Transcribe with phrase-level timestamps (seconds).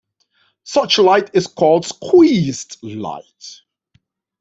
[0.63, 3.61] Such light is called squeezed light.